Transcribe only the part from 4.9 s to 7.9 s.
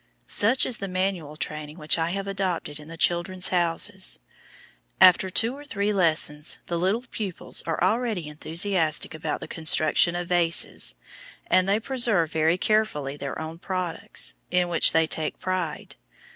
after two or three lessons the little pupils are